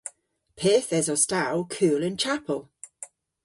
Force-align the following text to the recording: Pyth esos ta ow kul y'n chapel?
Pyth 0.59 0.89
esos 0.99 1.23
ta 1.29 1.41
ow 1.55 1.65
kul 1.75 2.01
y'n 2.07 2.17
chapel? 2.23 2.61